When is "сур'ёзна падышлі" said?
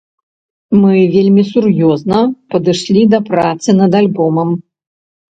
1.49-3.03